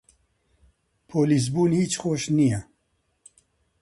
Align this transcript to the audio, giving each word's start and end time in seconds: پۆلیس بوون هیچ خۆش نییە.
پۆلیس 1.09 1.45
بوون 1.53 1.71
هیچ 1.79 1.93
خۆش 2.01 2.23
نییە. 2.37 2.59